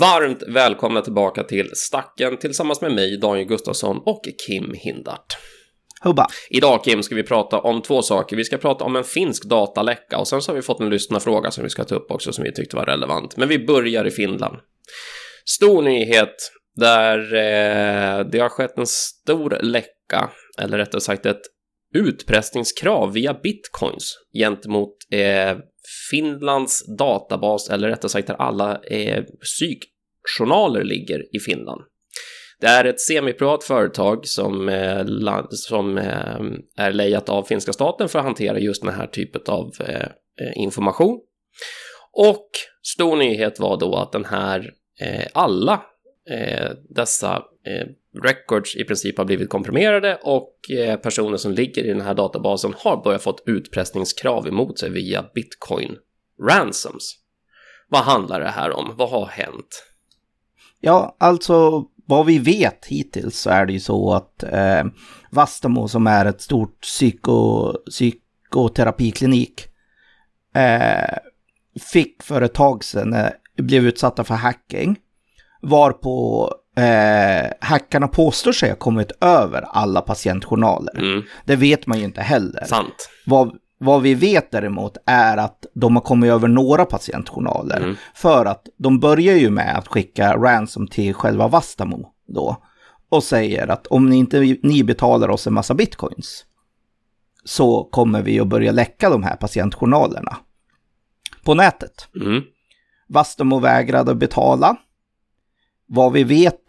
[0.00, 5.36] Varmt välkomna tillbaka till Stacken tillsammans med mig, Daniel Gustafsson och Kim Hindart.
[6.00, 6.26] Hubba.
[6.50, 8.36] Idag Kim ska vi prata om två saker.
[8.36, 11.50] Vi ska prata om en finsk dataläcka och sen så har vi fått en lyssnarfråga
[11.50, 13.36] som vi ska ta upp också som vi tyckte var relevant.
[13.36, 14.56] Men vi börjar i Finland.
[15.44, 16.34] Stor nyhet
[16.76, 21.42] där eh, det har skett en stor läcka, eller rättare sagt ett
[21.94, 25.56] utpressningskrav via bitcoins gentemot eh,
[26.10, 31.80] Finlands databas, eller rättare sagt där alla eh, psykjournaler ligger i Finland.
[32.60, 35.04] Det är ett semiprivat företag som, eh,
[35.50, 36.40] som eh,
[36.76, 40.02] är lejat av finska staten för att hantera just den här typen av eh,
[40.40, 41.20] eh information.
[42.12, 42.48] Och
[42.94, 44.70] stor nyhet var då att den här,
[45.02, 45.82] Eh, alla
[46.30, 47.86] eh, dessa eh,
[48.22, 52.74] records i princip har blivit komprimerade och eh, personer som ligger i den här databasen
[52.78, 55.96] har börjat fått utpressningskrav emot sig via bitcoin
[56.48, 57.18] ransoms.
[57.88, 58.94] Vad handlar det här om?
[58.96, 59.84] Vad har hänt?
[60.80, 64.84] Ja, alltså vad vi vet hittills så är det ju så att eh,
[65.30, 69.66] Vastamo som är ett stort psyko, psykoterapiklinik
[70.54, 71.18] eh,
[71.92, 73.14] fick för ett tag sedan,
[73.58, 74.98] blev utsatta för hacking.
[75.62, 80.98] Varpå eh, hackarna påstår sig ha kommit över alla patientjournaler.
[80.98, 81.22] Mm.
[81.44, 82.64] Det vet man ju inte heller.
[82.64, 83.10] Sant.
[83.26, 87.76] Vad, vad vi vet däremot är att de har kommit över några patientjournaler.
[87.76, 87.96] Mm.
[88.14, 92.56] För att de börjar ju med att skicka ransom till själva Vastamo då.
[93.08, 96.44] Och säger att om ni inte ni betalar oss en massa bitcoins
[97.44, 100.36] så kommer vi att börja läcka de här patientjournalerna
[101.44, 102.08] på nätet.
[102.20, 102.42] Mm.
[103.12, 104.76] Vastamo vägrade betala.
[105.86, 106.60] Vad vi vet,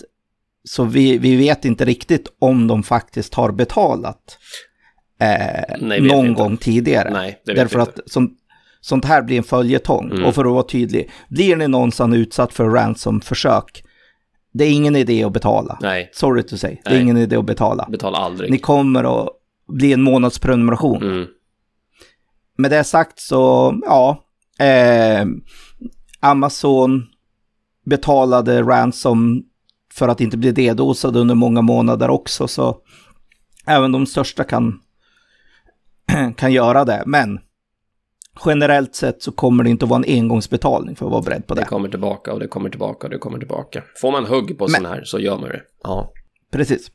[0.64, 4.38] så vi, vi vet inte riktigt om de faktiskt har betalat
[5.20, 7.10] eh, Nej, någon gång tidigare.
[7.14, 8.40] Nej, Därför att sånt,
[8.82, 10.12] sånt här blir en följetong.
[10.12, 10.26] Mm.
[10.26, 13.84] Och för att vara tydlig, blir ni någonstans utsatt för ransom-försök,
[14.54, 15.78] det är ingen idé att betala.
[15.82, 16.10] Nej.
[16.14, 17.88] Sorry to say, det är ingen idé att betala.
[17.92, 18.52] Betala aldrig.
[18.52, 19.30] Ni kommer att
[19.68, 21.04] bli en månadsprenumeration.
[21.04, 21.28] Mm.
[22.58, 24.24] Med det sagt så, ja,
[24.60, 25.26] eh,
[26.24, 27.06] Amazon
[27.86, 29.44] betalade ransom
[29.94, 32.78] för att inte bli dedosad under många månader också, så
[33.68, 34.80] även de största kan
[36.38, 37.04] kan göra det.
[37.06, 37.40] Men
[38.46, 41.54] generellt sett så kommer det inte att vara en engångsbetalning för att vara beredd på
[41.54, 41.62] det.
[41.62, 43.84] Det kommer tillbaka och det kommer tillbaka och det kommer tillbaka.
[44.02, 45.62] Får man hugg på sån här så gör man det.
[45.84, 46.12] Ja.
[46.52, 46.92] Precis.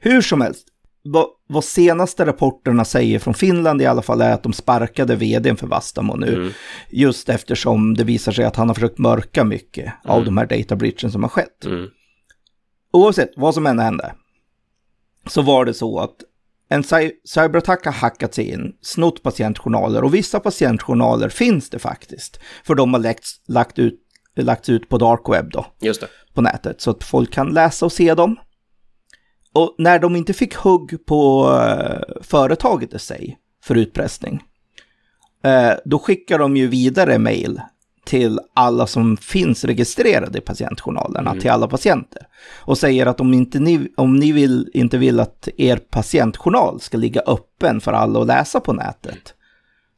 [0.00, 0.68] Hur som helst,
[1.02, 5.56] vad, vad, senaste rapporterna säger från Finland i alla fall är att de sparkade vdn
[5.56, 6.34] för Vastamo nu.
[6.34, 6.52] Mm.
[6.90, 10.16] Just eftersom det visar sig att han har försökt mörka mycket mm.
[10.16, 11.64] av de här data breachen som har skett.
[11.64, 11.88] Mm.
[12.92, 14.14] Oavsett vad som än hände
[15.26, 16.16] så var det så att
[16.68, 16.84] en
[17.24, 22.40] cyberattack har hackat sig in, snott patientjournaler och vissa patientjournaler finns det faktiskt.
[22.64, 24.00] För de har lagts, lagt ut,
[24.36, 25.66] lagts ut på dark web då.
[25.80, 26.06] Just det.
[26.34, 28.36] På nätet så att folk kan läsa och se dem.
[29.54, 34.42] Och när de inte fick hugg på uh, företaget i sig för utpressning,
[35.46, 37.60] uh, då skickar de ju vidare mail
[38.04, 41.40] till alla som finns registrerade i patientjournalerna, mm.
[41.40, 42.26] till alla patienter.
[42.60, 46.96] Och säger att om, inte ni, om ni vill, inte vill att er patientjournal ska
[46.96, 49.34] ligga öppen för alla att läsa på nätet,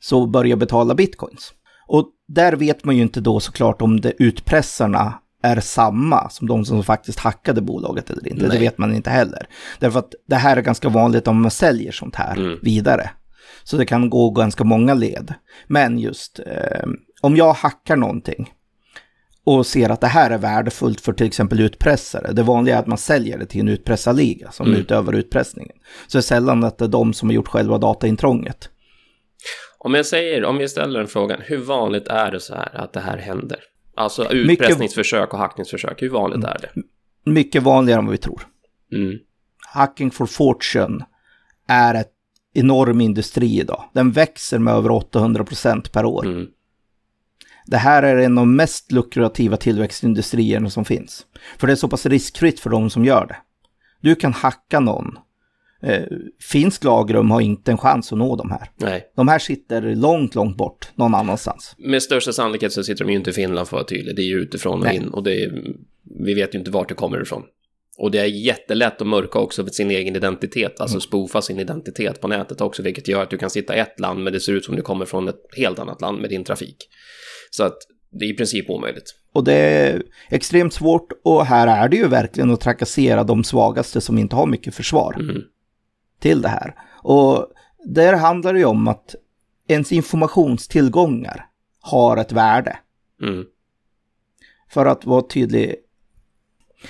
[0.01, 1.53] så börja betala bitcoins.
[1.87, 6.65] Och där vet man ju inte då såklart om det utpressarna är samma som de
[6.65, 8.43] som faktiskt hackade bolaget eller inte.
[8.43, 8.57] Nej.
[8.57, 9.47] Det vet man inte heller.
[9.79, 12.59] Därför att det här är ganska vanligt om man säljer sånt här mm.
[12.63, 13.11] vidare.
[13.65, 15.35] Så det kan gå ganska många led.
[15.67, 16.89] Men just eh,
[17.21, 18.53] om jag hackar någonting
[19.45, 22.33] och ser att det här är värdefullt för till exempel utpressare.
[22.33, 24.81] Det vanliga är att man säljer det till en utpressarliga som mm.
[24.81, 25.77] utövar utpressningen.
[26.07, 28.69] Så det är sällan att det är de som har gjort själva dataintrånget.
[29.79, 32.93] Om jag säger, om vi ställer en frågan, hur vanligt är det så här att
[32.93, 33.59] det här händer?
[33.95, 36.83] Alltså utpressningsförsök och hackningsförsök, hur vanligt är det?
[37.31, 38.47] Mycket vanligare än vad vi tror.
[38.93, 39.19] Mm.
[39.75, 41.07] Hacking for fortune
[41.69, 42.13] är ett
[42.55, 43.85] enorm industri idag.
[43.93, 46.27] Den växer med över 800 procent per år.
[46.27, 46.47] Mm.
[47.67, 51.27] Det här är en av de mest lukrativa tillväxtindustrierna som finns.
[51.59, 53.37] För det är så pass riskfritt för de som gör det.
[54.01, 55.19] Du kan hacka någon.
[55.83, 56.03] Eh,
[56.41, 58.71] finsk lagrum har inte en chans att nå de här.
[58.77, 59.13] Nej.
[59.17, 61.75] De här sitter långt, långt bort någon annanstans.
[61.79, 64.17] Med största sannolikhet så sitter de ju inte i Finland för att vara tydlig.
[64.17, 64.97] Det är ju utifrån och Nej.
[64.97, 65.53] in och det är,
[66.25, 67.43] vi vet ju inte vart det kommer ifrån.
[67.99, 71.01] Och det är jättelätt att mörka också för sin egen identitet, alltså mm.
[71.01, 74.25] spoofa sin identitet på nätet också, vilket gör att du kan sitta i ett land
[74.25, 76.77] men det ser ut som du kommer från ett helt annat land med din trafik.
[77.51, 77.77] Så att
[78.11, 79.15] det är i princip omöjligt.
[79.33, 84.01] Och det är extremt svårt och här är det ju verkligen att trakassera de svagaste
[84.01, 85.43] som inte har mycket försvar Mm.
[86.23, 86.75] Till det här.
[87.03, 87.47] Och
[87.85, 89.15] där handlar det ju om att
[89.69, 91.47] ens informationstillgångar
[91.81, 92.79] har ett värde.
[93.23, 93.45] Mm.
[94.69, 95.75] För att vara tydlig.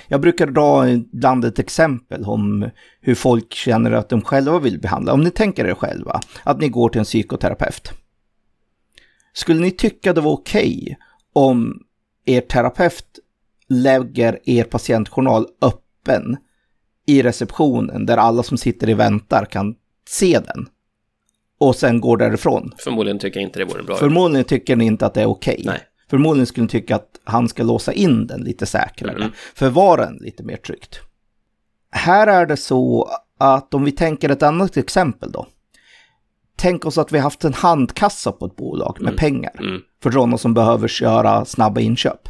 [0.07, 2.69] Jag brukar dra ibland ett exempel om
[3.01, 5.13] hur folk känner att de själva vill behandla.
[5.13, 7.91] Om ni tänker er själva att ni går till en psykoterapeut.
[9.33, 10.97] Skulle ni tycka det var okej
[11.33, 11.83] om
[12.25, 13.19] er terapeut
[13.69, 16.37] lägger er patientjournal öppen
[17.07, 19.75] i receptionen där alla som sitter i väntar kan
[20.09, 20.67] se den
[21.59, 22.71] och sen går därifrån?
[22.79, 23.95] Förmodligen tycker inte det vore bra.
[23.95, 25.61] Förmodligen tycker ni inte att det är okej.
[25.65, 25.79] Nej.
[26.09, 29.15] Förmodligen skulle ni tycka att han ska låsa in den lite säkrare.
[29.15, 29.31] Mm.
[29.55, 30.99] Förvara den lite mer tryggt.
[31.91, 33.09] Här är det så
[33.39, 35.47] att om vi tänker ett annat exempel då.
[36.55, 39.17] Tänk oss att vi haft en handkassa på ett bolag med Mm.
[39.17, 39.81] pengar Mm.
[40.03, 42.29] för sådana som behöver göra snabba inköp.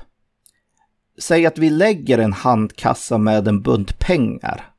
[1.20, 4.74] Säg att vi lägger en handkassa med en bunt pengar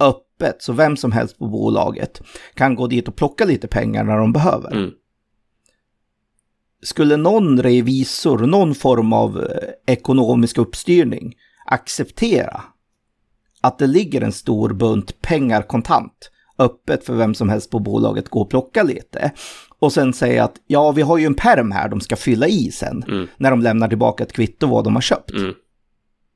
[0.00, 2.22] öppet så vem som helst på bolaget
[2.54, 4.90] kan gå dit och plocka lite pengar när de behöver Mm.
[6.82, 11.34] skulle någon revisor, någon form av eh, ekonomisk uppstyrning
[11.66, 12.62] acceptera
[13.60, 18.28] att det ligger en stor bunt pengar kontant öppet för vem som helst på bolaget
[18.28, 19.32] gå och plocka lite
[19.78, 22.70] och sen säga att ja, vi har ju en perm här de ska fylla i
[22.70, 23.28] sen Mm.
[23.36, 25.30] när de lämnar tillbaka ett kvitto vad de har köpt.
[25.30, 25.54] Mm.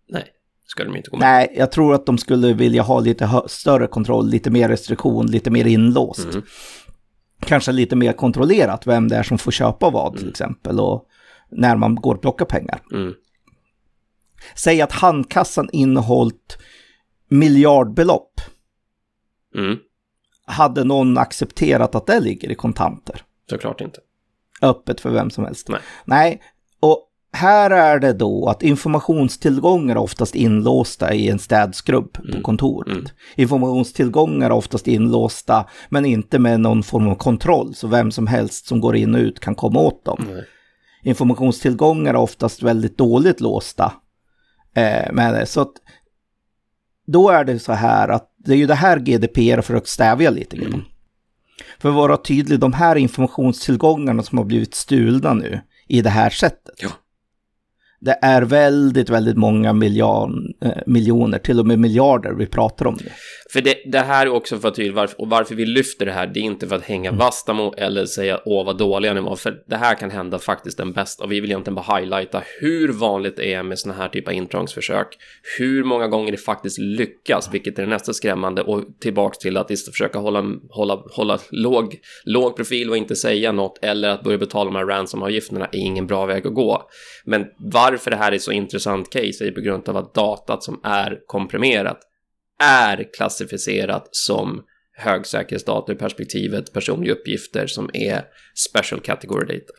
[0.09, 0.25] Nej,
[0.67, 1.29] ska de inte gå med.
[1.29, 5.51] Nej, jag tror att de skulle vilja ha lite större kontroll, lite mer restriktion, lite
[5.51, 6.25] mer inlåst.
[6.35, 6.43] Mm.
[7.41, 11.05] Kanske lite mer kontrollerat vem det är som får köpa vad till exempel och
[11.51, 12.81] när man går och plockar pengar.
[12.93, 13.15] Mm.
[14.55, 16.59] Säg att handkassan innehållit
[17.29, 18.41] miljardbelopp.
[19.55, 19.77] Mm.
[20.49, 23.23] Hade någon accepterat att det ligger i kontanter?
[23.51, 24.01] Såklart inte.
[24.63, 25.69] Öppet för vem som helst.
[25.69, 25.81] Nej.
[26.05, 26.43] Nej,
[26.81, 32.93] och här är det då att informationstillgångar är oftast inlåsta i en städskrubb på kontoret.
[32.93, 33.07] Mm.
[33.37, 38.67] Informationstillgångar är oftast inlåsta men inte med någon form av kontroll så vem som helst
[38.67, 40.25] som går in och ut kan komma åt dem.
[40.31, 40.45] Nej.
[41.03, 43.93] informationstillgångar är oftast väldigt dåligt låsta
[44.75, 45.47] eh, med det.
[45.47, 45.73] Så att
[47.13, 50.57] då är det så här att det är ju det här GDPR försökt stävja lite
[50.57, 50.73] grann.
[50.73, 50.85] Mm.
[51.79, 56.31] För att vara tydlig, de här informationstillgångarna som har blivit stulna nu i det här
[56.31, 56.75] sättet.
[56.79, 56.89] Ja.
[58.01, 62.99] Det är väldigt, väldigt många miljon, eh, miljoner, till och med miljarder vi pratar om
[63.01, 63.11] nu.
[63.53, 66.13] För det, det här är också för att tydligt varför, och varför vi lyfter det
[66.13, 67.19] här, det är inte för att hänga Mm.
[67.19, 70.93] Vastamo eller säga åh vad dåliga ni var, för det här kan hända faktiskt den
[70.93, 74.31] bästa och vi vill egentligen bara highlighta hur vanligt det är med såna här typer
[74.31, 75.07] av intrångsförsök,
[75.59, 79.71] hur många gånger det faktiskt lyckas, vilket är det nästa skrämmande och tillbaks till att
[79.71, 84.39] istället försöka hålla, hålla, hålla låg, låg profil och inte säga något eller att börja
[84.39, 86.83] betala de här ransomavgifterna är ingen bra väg att gå.
[87.25, 87.47] Men
[87.91, 91.21] varför det här är så intressant case är på grund av att datat som är
[91.27, 92.01] komprimerat
[92.63, 98.25] är klassificerat som högsäkerhetsdata ur perspektivet personliga uppgifter som är
[98.55, 99.73] special category data.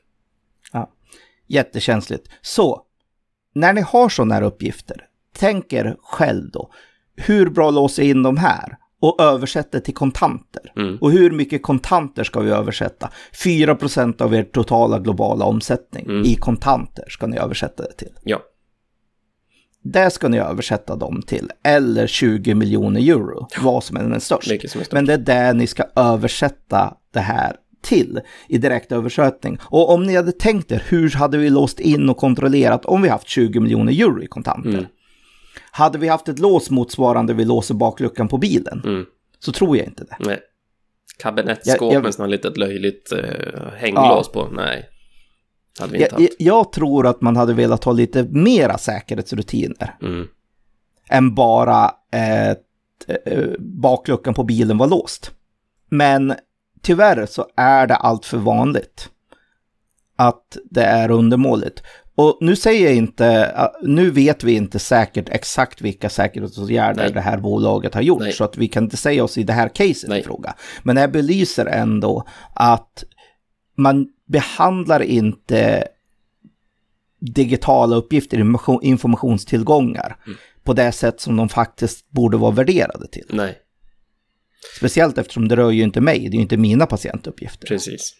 [1.48, 2.30] Jättekänsligt.
[2.42, 2.86] Så,
[3.56, 6.72] när ni har sådana här uppgifter, tänk er själv då,
[7.16, 10.72] hur bra låser jag in de här och översätter till kontanter?
[10.76, 10.98] Mm.
[11.02, 13.10] Och hur mycket kontanter ska vi översätta?
[13.44, 16.24] 4% av er totala globala omsättning Mm.
[16.26, 18.12] i kontanter ska ni översätta det till.
[18.24, 18.40] Ja,
[19.84, 24.52] Det ska ni översätta dem till, eller 20 miljoner euro, vad som än är störst.
[24.52, 24.94] vilket som är stort.
[24.94, 29.58] Men det är det ni ska översätta det här till i direktöversättning.
[29.64, 33.10] Och om ni hade tänkt er, hur hade vi låst in och kontrollerat om vi
[33.10, 34.70] haft 20 miljoner euro i kontanter?
[34.70, 34.86] Mm.
[35.72, 38.82] Hade vi haft ett lås motsvarande vi låser bakluckan på bilen?
[38.86, 39.06] Mm.
[39.40, 40.16] Så tror jag inte det.
[40.20, 40.40] Nej.
[41.20, 44.48] Kabinettskåp Jag- med sådana litet löjligt uh, hänglås på.
[44.52, 44.90] Nej.
[45.80, 46.34] Hade vi inte Jag, haft.
[46.40, 50.28] jag, tror att man hade velat ha lite mera säkerhetsrutiner Mm.
[51.10, 55.32] än bara eh, eh, bakluckan på bilen var låst.
[55.90, 56.34] Men
[56.82, 59.10] tyvärr så är det allt för vanligt
[60.16, 61.84] att det är undermåligt.
[62.22, 63.26] Och nu säger jag inte,
[63.58, 67.14] eh, nu vet vi inte säkert exakt vilka säkerhetsåtgärder Nej.
[67.14, 68.32] det här bolaget har gjort, Nej.
[68.34, 70.20] så att vi kan inte säga oss i det här caset Nej.
[70.20, 70.56] i fråga.
[70.84, 73.04] Men jag belyser ändå att
[73.78, 75.88] man behandlar inte
[77.22, 80.38] digitala uppgifter, information- informationstillgångar Mm.
[80.64, 83.26] på det sätt som de faktiskt borde vara värderade till.
[83.30, 83.58] Nej,
[84.78, 87.68] Speciellt eftersom det rör ju inte mig, det är ju inte mina patientuppgifter.
[87.68, 88.14] precis.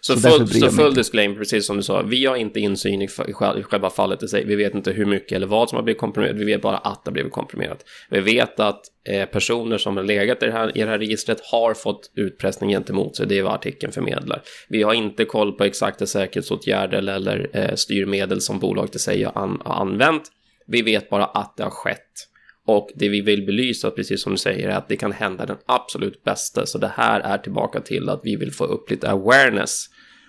[0.00, 3.04] Så, Så full, så full disclaimer, precis som du sa, vi har inte insyn i,
[3.04, 4.44] i själ- i själva fallet i sig.
[4.44, 6.36] Vi vet inte hur mycket eller vad som har blivit komprimerat.
[6.36, 7.84] Vi vet bara att det har blivit komprimerat.
[8.10, 11.40] Vi vet att eh, personer som har legat i det, här, i det här registret
[11.52, 13.26] har fått utpressning gentemot sig.
[13.26, 14.42] Det är vad artikeln förmedlar.
[14.68, 19.22] Vi har inte koll på exakta säkerhetsåtgärder eller, eller eh, styrmedel som bolaget i sig
[19.22, 20.22] har, an, har använt.
[20.66, 22.26] Vi vet bara att det har skett.
[22.66, 25.56] Och det vi vill belysa, precis som du säger, är att det kan hända den
[25.66, 26.66] absolut bästa.
[26.66, 29.86] Så det här är tillbaka till att vi vill få upp lite awareness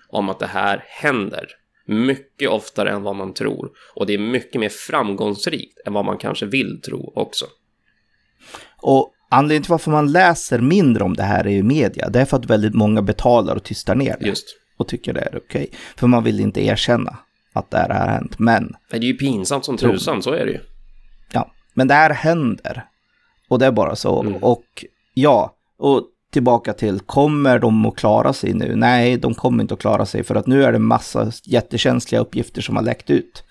[0.10, 1.48] om att det här händer.
[1.86, 3.70] Mycket oftare än vad man tror.
[3.96, 7.46] Och det är mycket mer framgångsrikt än vad man kanske vill tro också.
[8.82, 12.38] Och anledningen till varför man läser mindre om det här i media, det är för
[12.38, 14.28] att väldigt många betalar och tystar ner det.
[14.28, 14.46] Just.
[14.78, 15.72] Och tycker det är okej.
[15.96, 17.18] För man vill inte erkänna
[17.54, 18.40] att det här har hänt.
[18.40, 20.60] Men, Men det är ju pinsamt som tusan, så är det ju.
[21.74, 22.86] Men det här händer.
[23.50, 24.22] Och det är bara så.
[24.22, 24.36] Mm.
[24.44, 28.76] Och ja, och tillbaka till, kommer de att klara sig nu?
[28.76, 32.62] Nej, de kommer inte att klara sig för att nu är det massa jättekänsliga uppgifter
[32.62, 33.44] som har läckt ut.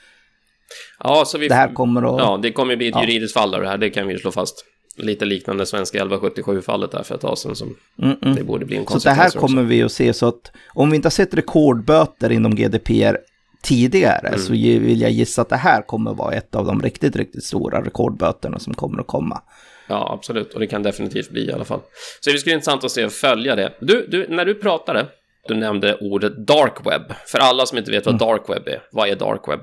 [1.05, 1.49] Ja, så vi...
[1.49, 2.21] Det här kommer att...
[2.21, 3.03] Ja, det kommer bli ett Ja.
[3.03, 4.65] juridiskt fall av det här, det kan vi slå fast.
[4.97, 8.35] Lite liknande svenska 1177-fallet där för ett tag sedan som Mm, mm.
[8.35, 9.47] det borde bli en Så det här konsekvens också.
[9.47, 13.17] kommer vi att se så att om vi inte har sett rekordböter inom GDPR
[13.63, 14.41] tidigare Mm.
[14.41, 17.85] så vill jag gissa att det här kommer vara ett av de riktigt, riktigt stora
[17.85, 19.43] rekordböterna som kommer att komma.
[19.89, 20.55] Ja, absolut.
[20.55, 21.81] Och det kan definitivt bli i alla fall.
[22.21, 23.73] Så det skulle intressant att se och följa det.
[23.81, 25.07] Du, du, när du pratade,
[25.49, 27.03] du nämnde ordet dark web.
[27.27, 29.61] För alla som inte vet vad dark web är, vad är dark web?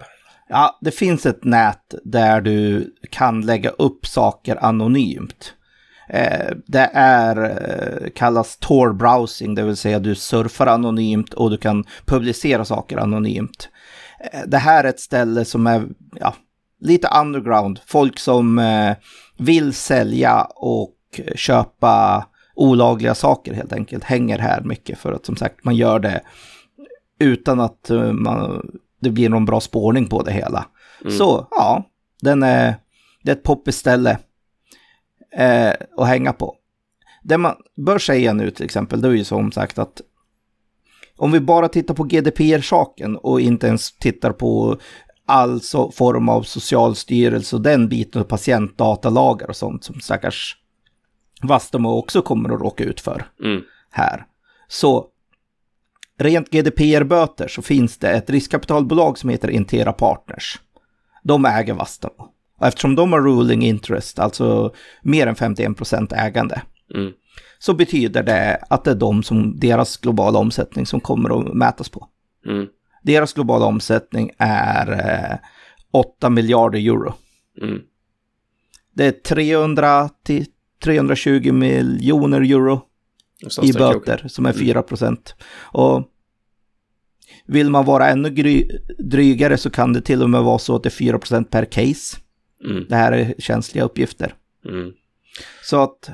[0.50, 5.54] Ja, det finns ett nät där du kan lägga upp saker anonymt.
[6.10, 11.58] Eh, det är, eh, kallas Tor browsing, det vill säga du surfar anonymt och du
[11.58, 13.70] kan publicera saker anonymt.
[14.20, 15.88] Eh, det här är ett ställe som är
[16.20, 16.34] ja,
[16.80, 17.80] lite underground.
[17.86, 18.96] Folk som eh,
[19.38, 20.94] vill sälja och
[21.36, 26.22] köpa olagliga saker helt enkelt hänger här mycket för att som sagt man gör det
[27.20, 28.72] utan att eh, man,
[29.02, 30.66] det blir någon bra spårning på det hela.
[31.18, 31.84] Så ja,
[32.22, 32.76] den är,
[33.24, 34.18] det är ett poppigt ställe
[35.36, 36.56] eh, att hänga på.
[37.24, 40.02] Det man bör säga nu till exempel, det är ju som sagt att
[41.18, 44.78] om vi bara tittar på GDPR-saken och inte ens tittar på
[45.26, 50.58] all så form av socialstyrelse och den biten av patientdatalagar och sånt som stackars
[51.42, 53.62] Vastamo också kommer att råka ut för Mm.
[53.92, 54.26] här.
[54.68, 55.08] Så
[56.20, 60.60] rent GDPR-böter så finns det ett riskkapitalbolag som heter Intera Partners.
[61.24, 62.28] De äger Vastamo.
[62.60, 66.62] Och eftersom de har ruling interest, alltså mer än 51% ägande,
[66.96, 67.12] Mm.
[67.60, 71.90] Så betyder det att det är de som, deras globala omsättning som kommer att mätas
[71.90, 72.08] på.
[72.46, 72.68] Mm.
[73.04, 75.38] Deras globala omsättning är eh,
[75.92, 77.14] 8 miljarder euro.
[77.62, 77.80] Mm.
[78.94, 80.46] Det är 300 till
[80.84, 82.82] 320 miljoner euro
[83.64, 85.36] i böter som är 4 procent.
[85.60, 86.12] Och
[87.46, 88.30] vill man vara ännu
[88.98, 91.66] drygare så kan det till och med vara så att det är 4 procent per
[91.66, 92.18] case.
[92.66, 92.86] Mm.
[92.90, 94.34] Det här är känsliga uppgifter.
[94.66, 94.92] Mm.
[95.64, 96.10] Så att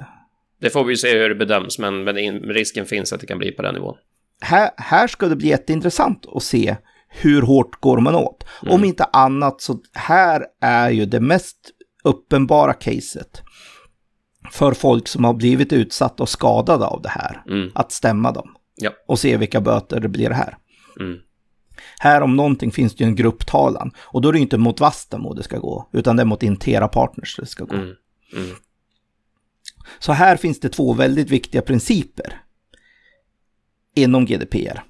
[0.63, 3.37] Det får vi se hur det bedöms, men, men in- risken finns att det kan
[3.37, 3.95] bli på den nivån.
[4.41, 6.75] här, här ska det bli jätteintressant att se
[7.09, 8.45] hur hårt går man åt.
[8.61, 8.73] Mm.
[8.73, 11.57] Om inte annat så här är ju det mest
[12.03, 13.41] uppenbara caset
[14.51, 17.43] för folk som har blivit utsatta och skadade av det här.
[17.49, 17.71] Mm.
[17.75, 18.55] Att stämma dem.
[18.75, 18.91] Ja.
[19.07, 20.57] Och se vilka böter det blir här.
[20.99, 21.17] Mm.
[21.99, 23.91] Här om någonting finns det ju en grupptalan.
[23.99, 26.87] Och då är det inte mot Vastamo det ska gå, utan det är mot Intera
[26.87, 27.75] Partners det ska gå.
[29.83, 29.89] Mm.
[29.89, 29.99] Mm.
[29.99, 32.41] Så här finns det två väldigt viktiga principer
[33.95, 34.83] inom GDPR.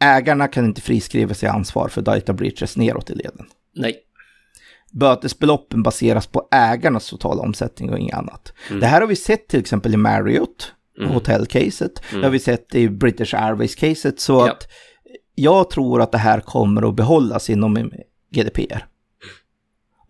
[0.00, 3.46] Ägarna kan inte friskriva sig ansvar för data breaches neråt i leden.
[3.74, 3.96] Nej.
[4.92, 8.52] Bötesbeloppen baseras på ägarnas totala omsättning och inget annat.
[8.80, 10.72] Det här har vi sett till exempel i Marriott,
[11.08, 12.02] hotellcaset.
[12.12, 14.18] Det har vi sett i British Airways-caset.
[14.20, 14.50] Så Ja.
[14.50, 14.68] att
[15.34, 17.90] jag tror att det här kommer att behållas inom
[18.30, 18.86] GDPR.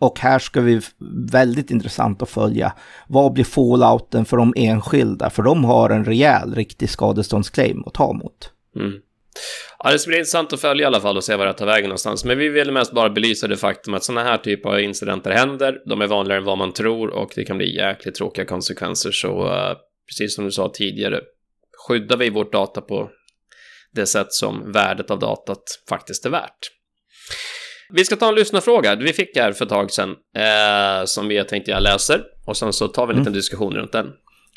[0.01, 0.81] Och här ska vi
[1.33, 2.73] väldigt intressant att följa.
[3.09, 5.31] Vad blir fallouten för de enskilda?
[5.31, 8.53] För de har en rejäl, riktig skadeståndsclaim att ta mot.
[8.77, 8.93] Mm.
[9.79, 11.67] Ja, det ska bli intressant att följa i alla fall och se var det tar
[11.67, 12.25] vägen någonstans.
[12.25, 15.79] Men vi vill mest bara belysa det faktum att sådana här typer av incidenter händer.
[15.87, 19.11] De är vanligare än vad man tror och det kan bli jäkligt tråkiga konsekvenser.
[19.11, 19.77] Så uh,
[20.09, 21.21] precis som du sa tidigare,
[21.89, 23.11] skyddar vi vårt data på
[23.93, 26.80] det sätt som värdet av datat faktiskt är värt.
[27.93, 28.97] Vi ska ta en lyssnarfråga.
[28.97, 32.73] Vi fick här för ett tag sedan eh, som vi tänkte jag läser och sen
[32.73, 34.07] så tar vi en liten diskussion runt den.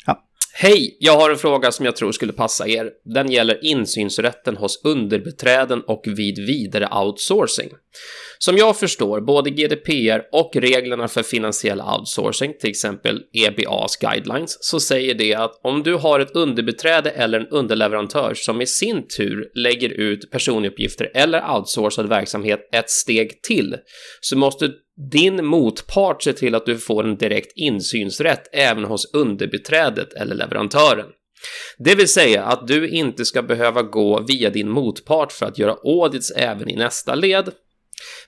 [0.06, 0.22] Ja.
[0.54, 0.96] Hej!
[1.00, 2.90] Jag har en fråga som jag tror skulle passa er.
[3.04, 7.70] Den gäller insynsrätten hos underbeträden och vid vidare outsourcing.
[8.38, 14.80] Som jag förstår, både GDPR och reglerna för finansiell outsourcing, till exempel EBAs guidelines, så
[14.80, 19.50] säger det att om du har ett underbeträde eller en underleverantör som i sin tur
[19.54, 23.76] lägger ut personuppgifter eller outsourcad verksamhet ett steg till,
[24.20, 24.70] så måste
[25.12, 31.06] din motpart se till att du får en direkt insynsrätt även hos underbeträdet eller leverantören.
[31.78, 35.76] Det vill säga att du inte ska behöva gå via din motpart för att göra
[35.84, 37.50] audits även i nästa led.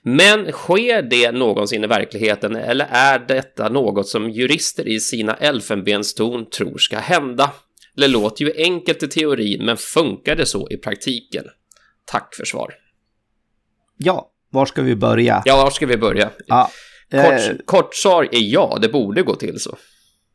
[0.01, 6.45] Men sker det någonsin i verkligheten eller är detta något som jurister i sina elfenbenstorn
[6.49, 7.51] tror ska hända?
[7.95, 11.45] Det låter ju enkelt i teorin, men funkar det så i praktiken?
[12.05, 12.73] Tack för svar.
[13.97, 15.41] Ja, var ska vi börja?
[15.45, 16.29] Ja, var ska vi börja?
[16.47, 16.71] Ja,
[17.11, 19.77] Kort, eh, kort svar är ja, det borde gå till så.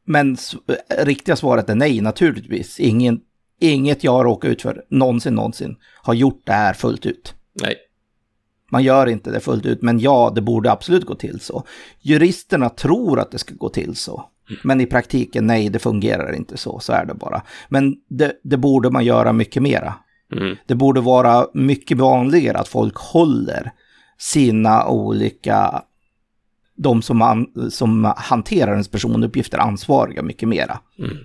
[0.04, 0.36] men
[0.68, 2.80] eh, riktiga svaret är nej, naturligtvis.
[2.80, 3.20] Ingen,
[3.60, 7.34] inget jag har råkat ut för någonsin, någonsin har gjort det här fullt ut.
[7.60, 7.76] Nej.
[8.72, 11.64] Man gör inte det fullt ut, men ja, det borde absolut gå till så.
[12.00, 14.24] Juristerna tror att det ska gå till så.
[14.64, 17.42] Men i praktiken, nej, det fungerar inte så, så är det bara.
[17.68, 19.94] Men det, det borde man göra mycket mera.
[20.32, 20.56] Mm.
[20.66, 23.72] Det borde vara mycket vanligare att folk håller
[24.18, 25.82] sina olika,
[26.76, 30.80] de som, an, som hanterar ens personuppgifter ansvariga mycket mera.
[30.98, 31.16] Mm.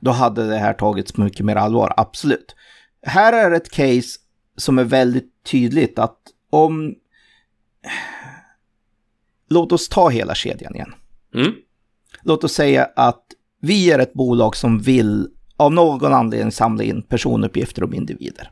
[0.00, 2.54] Då hade det här tagits mycket mer allvar, absolut.
[3.02, 4.18] Här är ett case
[4.56, 6.18] som är väldigt tydligt att
[6.50, 6.94] om...
[9.50, 10.94] Låt oss ta hela kedjan igen.
[11.34, 11.52] Mm.
[12.22, 13.24] Låt oss säga att
[13.60, 18.50] vi är ett bolag som vill av någon anledning samla in personuppgifter om individer.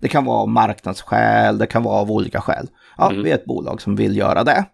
[0.00, 2.68] Det kan vara av marknadsskäl, det kan vara av olika skäl.
[2.96, 3.22] Ja, Mm.
[3.22, 4.64] vi är ett bolag som vill göra det.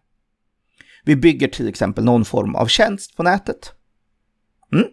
[1.04, 3.72] Vi bygger till exempel någon form av tjänst på nätet.
[4.72, 4.86] Mm.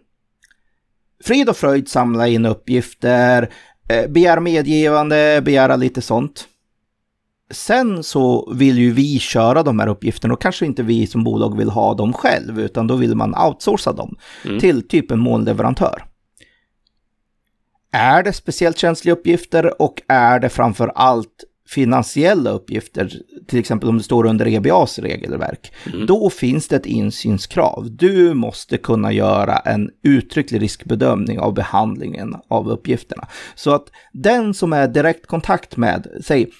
[1.24, 3.52] Frid och fröjd samla in uppgifter,
[3.88, 6.48] eh, begär medgivande, begära lite sånt.
[7.52, 11.56] Sen så vill ju vi köra de här uppgifterna och kanske inte vi som bolag
[11.56, 14.60] vill ha dem själv utan då vill man outsourca dem Mm.
[14.60, 16.04] till typ en molnleverantör.
[17.92, 23.12] Är det speciellt känsliga uppgifter och är det framför allt finansiella uppgifter,
[23.48, 26.06] till exempel om det står under EBAs regelverk, Mm.
[26.06, 27.86] då finns det ett insynskrav.
[27.90, 33.28] Du måste kunna göra en uttrycklig riskbedömning av behandlingen av uppgifterna.
[33.54, 36.50] Så att den som är direkt kontakt med, säg,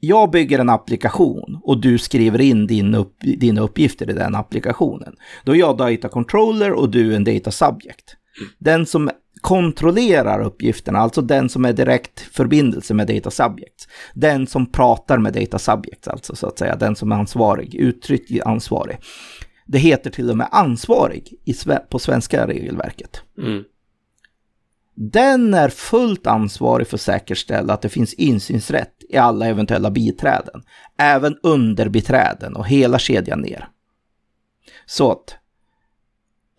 [0.00, 5.16] jag bygger en applikation och du skriver in din upp, dina uppgifter i den applikationen.
[5.44, 8.16] Då är jag data controller och du är en data subject.
[8.58, 13.88] Den som kontrollerar uppgifterna, alltså den som är direkt förbindelse med data subjects.
[14.14, 18.46] Den som pratar med data subjects, alltså så att säga, den som är ansvarig, uttryckligt
[18.46, 18.98] ansvarig.
[19.66, 21.54] Det heter till och med ansvarig i,
[21.90, 23.22] på svenska regelverket.
[23.38, 23.64] Mm.
[24.94, 30.62] Den är fullt ansvarig för att säkerställa att det finns insynsrätt i alla eventuella biträden,
[30.98, 33.68] även underbiträden och hela kedjan ner.
[34.86, 35.36] Så att,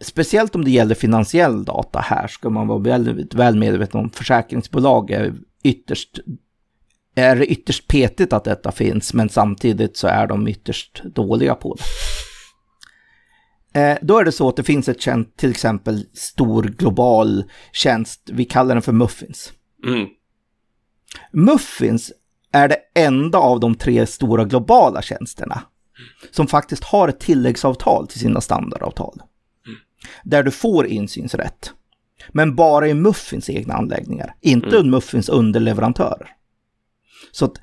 [0.02, 5.12] speciellt om det gäller finansiell data här, ska man vara väldigt väl medveten om försäkringsbolag
[5.12, 6.20] är ytterst
[7.16, 11.76] är det ytterst petigt att detta finns, men samtidigt så är de ytterst dåliga på
[11.76, 11.84] det.
[13.76, 18.30] Eh, då är det så att det finns ett känt, till exempel stor global tjänst,
[18.34, 19.54] vi kallar den för Muffins.
[19.86, 20.08] Mm.
[21.32, 22.12] Muffins
[22.52, 25.64] är det enda av de tre stora globala tjänsterna
[26.32, 29.22] som faktiskt har ett tilläggsavtal till sina standardavtal.
[30.24, 31.72] Där du får insynsrätt.
[32.30, 34.90] Men bara i Muffins egna anläggningar, inte Mm.
[34.90, 36.30] Muffins underleverantörer.
[37.32, 37.58] Så att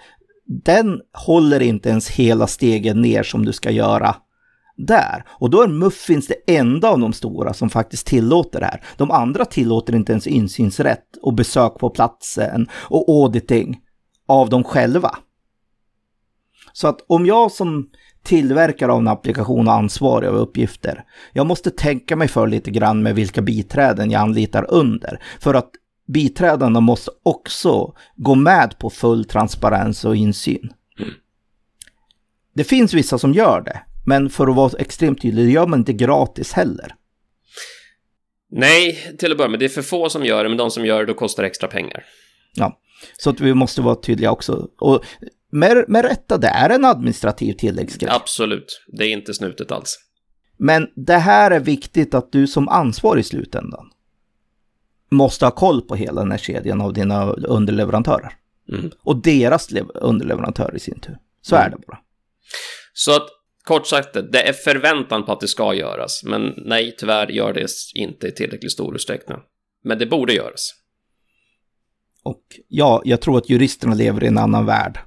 [0.46, 4.16] den håller inte ens hela stegen ner som du ska göra
[4.86, 5.24] där.
[5.28, 8.82] Och då är Muffins det enda av de stora som faktiskt tillåter det här.
[8.96, 13.80] De andra tillåter inte ens insynsrätt och besök på platsen och auditing
[14.26, 15.18] av dem själva.
[16.72, 17.88] Så att om jag som
[18.22, 23.02] tillverkare av en applikation och ansvarig av uppgifter, jag måste tänka mig för lite grann
[23.02, 25.22] med vilka biträden jag anlitar under.
[25.40, 25.70] För att
[26.08, 30.72] biträdena måste också gå med på full transparens och insyn.
[32.54, 35.78] Det finns vissa som gör det, men för att vara extremt tydlig, det gör man
[35.78, 36.94] inte gratis heller.
[38.50, 40.86] Nej, till att börja med, det är för få som gör det, men de som
[40.86, 42.04] gör det, då kostar extra pengar.
[42.54, 42.80] Ja,
[43.18, 44.68] så att vi måste vara tydliga också.
[44.78, 45.04] Och
[45.50, 48.10] med, med rätta, det är en administrativ tilläggsgrej.
[48.12, 49.98] Absolut, det är inte snutet alls.
[50.56, 53.90] Men det här är viktigt att du som ansvarig i slutändan
[55.10, 58.32] måste ha koll på hela den här kedjan av dina underleverantörer.
[58.72, 58.90] Mm.
[59.02, 61.18] Och deras lev- underleverantörer i sin tur.
[61.40, 61.98] Så är det bara.
[62.92, 63.28] Så att
[63.64, 67.68] Kort sagt, det är förväntan på att det ska göras, men nej, tyvärr gör det
[67.94, 69.38] inte i tillräckligt stor utsträckning.
[69.84, 70.70] Men det borde göras.
[72.22, 74.98] Och ja, jag tror att juristerna lever i en annan värld.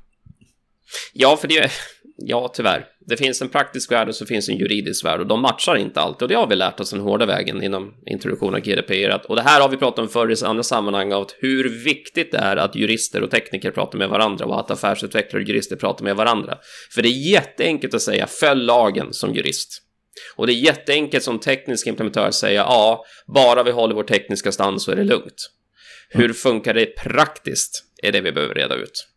[1.13, 1.72] Ja, för det,
[2.18, 2.88] ja, tyvärr.
[3.08, 6.02] Det finns en praktisk värld och så finns en juridisk värld och de matchar inte
[6.02, 6.22] alltid.
[6.22, 9.22] Och det har vi lärt oss den hårda vägen inom introduktionen av GDPR.
[9.30, 12.38] Och det här har vi pratat om förr i andra sammanhang av hur viktigt det
[12.38, 16.15] är att jurister och tekniker pratar med varandra och att affärsutvecklare och jurister pratar med
[16.15, 16.58] varandra.
[16.94, 19.82] För det är jätteenkelt att säga följ lagen som jurist.
[20.36, 24.52] Och det är jätteenkelt som teknisk implementör att säga ja, bara vi håller vår tekniska
[24.52, 25.52] stand så är det lugnt.
[26.10, 29.08] Hur funkar det praktiskt är det vi behöver reda ut.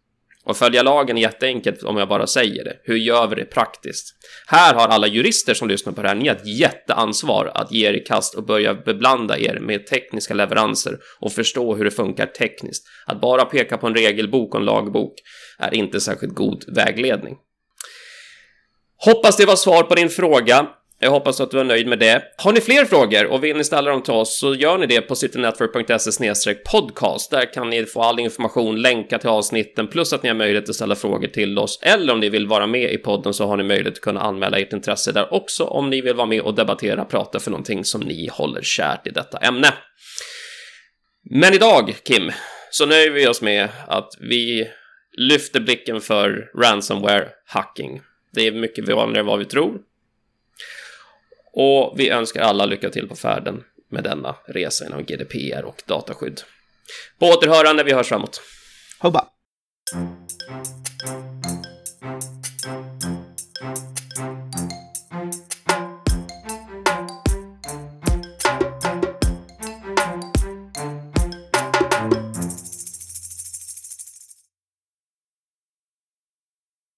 [0.48, 2.76] Och följa lagen är jätteenkelt om jag bara säger det.
[2.84, 4.14] Hur gör vi det praktiskt?
[4.46, 7.88] Här har alla jurister som lyssnar på det här, ni har ett jätteansvar att ge
[7.88, 12.26] er i kast och börja beblanda er med tekniska leveranser och förstå hur det funkar
[12.26, 12.87] tekniskt.
[13.06, 15.14] Att bara peka på en regelbok och en lagbok
[15.58, 17.37] är inte särskilt god vägledning.
[19.04, 20.66] Hoppas det var svar på din fråga.
[21.00, 22.22] Jag hoppas att du är nöjd med det.
[22.37, 25.00] Har ni fler frågor och vill ni ställa dem till oss så gör ni det
[25.00, 27.30] på citynetwork.se podcast.
[27.30, 30.74] Där kan ni få all information, länka till avsnitten plus att ni har möjlighet att
[30.74, 31.80] ställa frågor till oss.
[31.82, 34.58] Eller om ni vill vara med i podden så har ni möjlighet att kunna anmäla
[34.58, 38.00] ert intresse där också om ni vill vara med och debattera, prata för någonting som
[38.00, 39.68] ni håller kärt i detta ämne.
[41.30, 42.32] Men idag, Kim,
[42.70, 44.68] så nöjer vi oss med att vi
[45.18, 48.00] lyfter blicken för ransomware hacking.
[48.32, 49.88] Det är mycket vanligare än vad vi tror.
[51.61, 56.40] Och vi önskar alla lycka till på färden med denna resa inom GDPR och dataskydd.
[57.18, 58.40] På återhörande, vi hörs framåt.
[59.01, 59.25] Hubba!